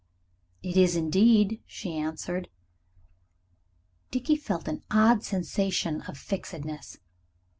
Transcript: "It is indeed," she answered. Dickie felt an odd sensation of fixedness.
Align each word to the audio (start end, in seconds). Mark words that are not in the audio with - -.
"It 0.63 0.77
is 0.77 0.95
indeed," 0.95 1.61
she 1.67 1.95
answered. 1.95 2.49
Dickie 4.09 4.35
felt 4.35 4.67
an 4.67 4.81
odd 4.89 5.23
sensation 5.23 6.01
of 6.07 6.17
fixedness. 6.17 6.97